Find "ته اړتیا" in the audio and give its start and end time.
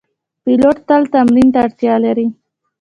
1.53-1.95